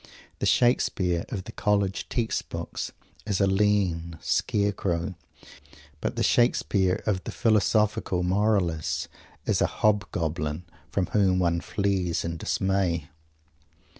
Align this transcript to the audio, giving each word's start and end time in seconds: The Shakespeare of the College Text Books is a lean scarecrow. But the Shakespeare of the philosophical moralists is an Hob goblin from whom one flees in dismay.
The 0.39 0.47
Shakespeare 0.47 1.25
of 1.29 1.43
the 1.43 1.51
College 1.51 2.09
Text 2.09 2.49
Books 2.49 2.91
is 3.27 3.39
a 3.39 3.45
lean 3.45 4.17
scarecrow. 4.19 5.13
But 5.99 6.15
the 6.15 6.23
Shakespeare 6.23 7.03
of 7.05 7.23
the 7.23 7.31
philosophical 7.31 8.23
moralists 8.23 9.07
is 9.45 9.61
an 9.61 9.67
Hob 9.67 10.09
goblin 10.11 10.63
from 10.89 11.05
whom 11.13 11.37
one 11.37 11.61
flees 11.61 12.25
in 12.25 12.37
dismay. 12.37 13.09